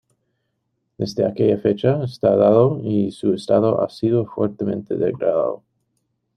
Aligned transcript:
Desde 0.97 1.23
aquella 1.27 1.59
fecha, 1.59 2.03
está 2.03 2.35
dado 2.35 2.79
y 2.83 3.11
su 3.11 3.35
estado 3.35 3.83
ha 3.83 3.89
sido 3.91 4.25
fuertemente 4.25 4.95
degradado. 4.95 5.61